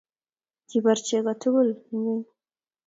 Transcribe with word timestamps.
kibaar 0.69 0.99
chego 1.07 1.31
tugul 1.41 1.67
ingweny 1.93 2.25